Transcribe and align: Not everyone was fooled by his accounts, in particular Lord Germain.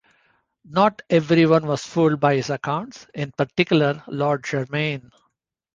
Not 0.67 1.03
everyone 1.11 1.67
was 1.67 1.85
fooled 1.85 2.19
by 2.19 2.33
his 2.33 2.49
accounts, 2.49 3.05
in 3.13 3.31
particular 3.33 4.01
Lord 4.07 4.43
Germain. 4.43 5.11